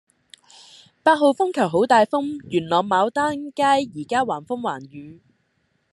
[1.03, 5.21] 八號風球好大風，元朗牡丹街依家橫風橫雨